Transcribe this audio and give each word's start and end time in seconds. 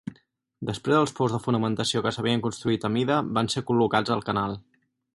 Després 0.69 0.97
els 1.01 1.13
pous 1.19 1.35
de 1.35 1.41
fonamentació 1.43 2.03
que 2.07 2.15
s'havien 2.17 2.43
construït 2.49 2.91
a 2.91 2.93
mida 2.97 3.21
van 3.39 3.55
ser 3.57 3.67
col·locats 3.71 4.19
al 4.19 4.29
canal. 4.33 4.61